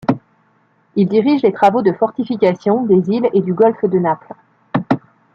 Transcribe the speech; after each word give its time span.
Il 0.95 1.07
dirige 1.07 1.43
les 1.43 1.51
travaux 1.53 1.83
de 1.83 1.91
fortification 1.91 2.87
des 2.87 3.07
îles 3.15 3.29
et 3.35 3.41
du 3.41 3.53
Golfe 3.53 3.85
de 3.85 3.99
Naples. 3.99 4.33